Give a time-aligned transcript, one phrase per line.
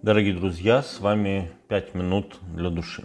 [0.00, 3.02] Дорогие друзья, с вами «Пять минут для души».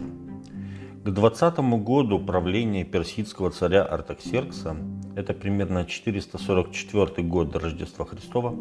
[1.04, 4.76] К 20 году правления персидского царя Артаксеркса,
[5.16, 8.54] это примерно 444 год до Рождества Христова,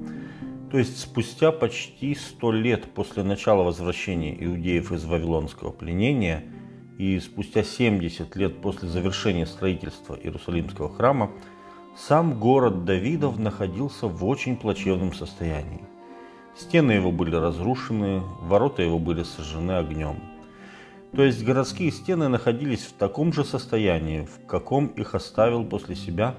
[0.72, 6.44] то есть спустя почти 100 лет после начала возвращения иудеев из Вавилонского пленения
[6.98, 11.30] и спустя 70 лет после завершения строительства Иерусалимского храма,
[11.96, 15.93] сам город Давидов находился в очень плачевном состоянии.
[16.56, 20.18] Стены его были разрушены, ворота его были сожжены огнем.
[21.16, 26.36] То есть городские стены находились в таком же состоянии, в каком их оставил после себя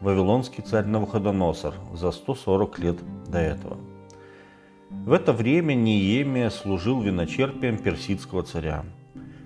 [0.00, 3.78] вавилонский царь Навуходоносор за 140 лет до этого.
[4.90, 8.84] В это время Ниемия служил виночерпием персидского царя.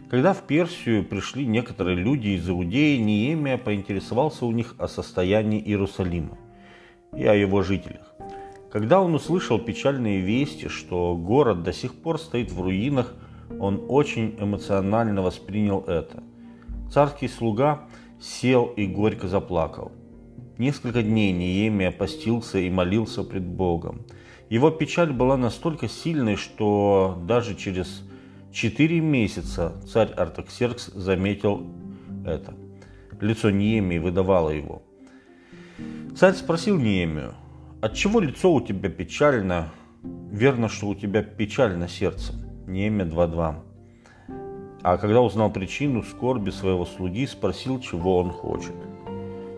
[0.08, 6.36] Когда в Персию пришли некоторые люди из Иудеи, Ниемия поинтересовался у них о состоянии Иерусалима
[7.16, 8.11] и о его жителях.
[8.72, 13.12] Когда он услышал печальные вести, что город до сих пор стоит в руинах,
[13.60, 16.22] он очень эмоционально воспринял это.
[16.90, 17.82] Царский слуга
[18.18, 19.92] сел и горько заплакал.
[20.56, 24.06] Несколько дней Неемия постился и молился пред Богом.
[24.48, 28.02] Его печаль была настолько сильной, что даже через
[28.52, 31.66] четыре месяца царь Артаксеркс заметил
[32.24, 32.54] это.
[33.20, 34.82] Лицо Неемии выдавало его.
[36.16, 37.34] Царь спросил Неемию,
[37.82, 39.70] от чего лицо у тебя печально?
[40.30, 42.32] Верно, что у тебя печально сердце.
[42.68, 43.56] Неемия 2.2.
[44.84, 48.74] А когда узнал причину скорби своего слуги, спросил, чего он хочет.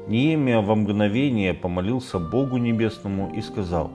[0.08, 3.91] Неемия во мгновение помолился Богу Небесному и сказал,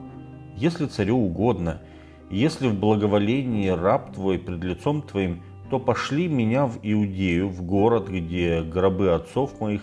[0.54, 1.82] «Если царю угодно,
[2.30, 8.08] если в благоволении раб твой пред лицом твоим, то пошли меня в Иудею, в город,
[8.08, 9.82] где гробы отцов моих,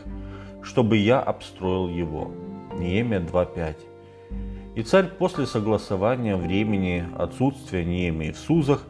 [0.62, 2.32] чтобы я обстроил его».
[2.78, 3.97] Неемия 2.5.
[4.78, 8.86] И царь после согласования времени отсутствия Неемии в Сузах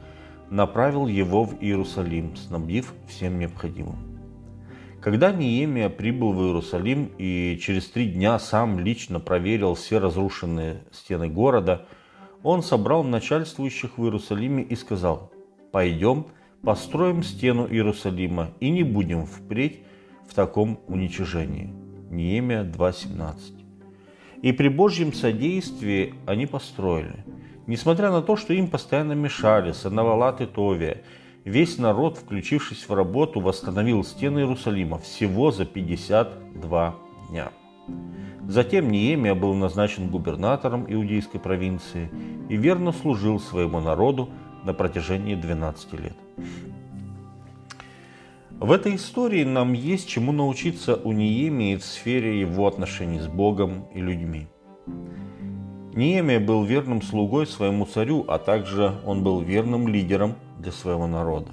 [0.49, 3.95] направил его в Иерусалим, снабдив всем необходимым.
[4.99, 11.29] Когда Неемия прибыл в Иерусалим и через три дня сам лично проверил все разрушенные стены
[11.29, 11.85] города,
[12.43, 15.31] он собрал начальствующих в Иерусалиме и сказал,
[15.71, 16.25] «Пойдем,
[16.63, 19.83] построим стену Иерусалима и не будем впредь
[20.27, 21.73] в таком уничижении».
[22.09, 23.56] Неемия 2.17
[24.47, 27.25] и при Божьем содействии они построили.
[27.67, 31.03] Несмотря на то, что им постоянно мешали Санавалат и Товия,
[31.43, 36.95] весь народ, включившись в работу, восстановил стены Иерусалима всего за 52
[37.29, 37.51] дня.
[38.47, 42.09] Затем Неемия был назначен губернатором иудейской провинции
[42.47, 44.29] и верно служил своему народу
[44.63, 46.15] на протяжении 12 лет.
[48.59, 53.85] В этой истории нам есть чему научиться у Неемии в сфере его отношений с Богом
[53.93, 54.47] и людьми.
[55.93, 61.51] Неемия был верным слугой своему царю, а также он был верным лидером для своего народа.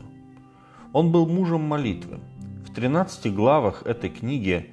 [0.94, 2.20] Он был мужем молитвы.
[2.66, 4.70] В 13 главах этой книги,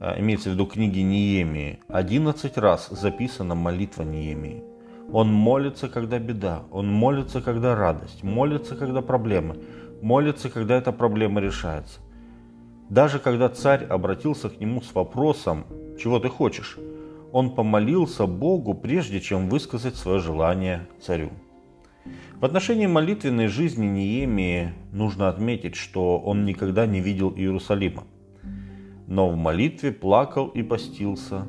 [0.00, 4.64] а, имеется в виду книги Неемии, 11 раз записана молитва Неемии.
[5.10, 9.56] Он молится, когда беда, он молится, когда радость, молится, когда проблемы,
[10.02, 12.00] молится, когда эта проблема решается.
[12.90, 15.64] Даже когда царь обратился к нему с вопросом
[15.98, 16.78] «Чего ты хочешь?»,
[17.32, 21.30] он помолился Богу, прежде чем высказать свое желание царю.
[22.40, 28.04] В отношении молитвенной жизни Неемии нужно отметить, что он никогда не видел Иерусалима,
[29.06, 31.46] но в молитве плакал и постился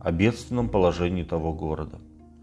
[0.00, 1.98] о бедственном положении того города.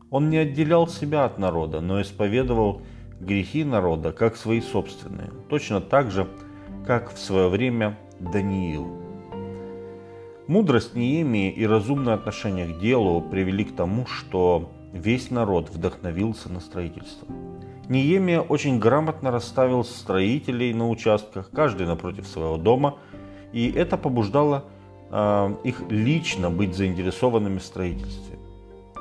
[0.09, 2.81] Он не отделял себя от народа, но исповедовал
[3.19, 6.28] грехи народа как свои собственные, точно так же,
[6.85, 8.88] как в свое время Даниил.
[10.47, 16.62] Мудрость Неемии и разумное отношение к делу привели к тому, что весь народ вдохновился на
[16.62, 17.28] строительство.
[17.89, 22.97] Неемия очень грамотно расставил строителей на участках, каждый напротив своего дома,
[23.51, 24.66] и это побуждало
[25.09, 28.37] э, их лично быть заинтересованными в строительстве.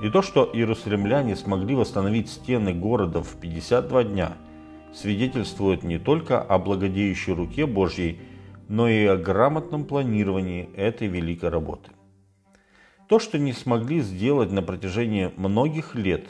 [0.03, 4.37] И то, что иерусалимляне смогли восстановить стены города в 52 дня,
[4.93, 8.20] свидетельствует не только о благодеющей руке Божьей,
[8.69, 11.91] но и о грамотном планировании этой великой работы.
[13.09, 16.26] То, что не смогли сделать на протяжении многих лет,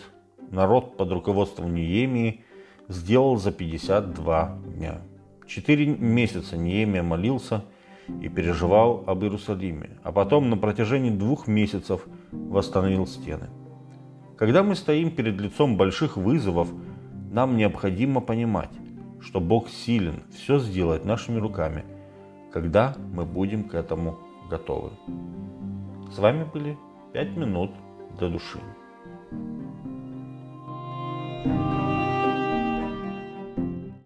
[0.51, 2.45] народ под руководством Неемии
[2.89, 5.01] сделал за 52 дня.
[5.47, 7.65] Четыре месяца Неемия молился
[8.21, 13.49] и переживал об Иерусалиме, а потом на протяжении двух месяцев восстановил стены.
[14.37, 16.69] Когда мы стоим перед лицом больших вызовов,
[17.33, 18.71] нам необходимо понимать,
[19.21, 21.85] что Бог силен все сделать нашими руками,
[22.53, 24.19] когда мы будем к этому
[24.51, 24.91] готовы.
[26.15, 26.77] С вами были
[27.15, 27.71] 5 минут
[28.19, 28.61] для души.
[31.45, 31.76] thank you